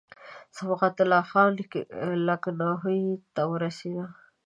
[0.57, 1.49] صبغت الله خان
[2.27, 2.99] لکنهو
[3.33, 4.03] ته ورسېدی.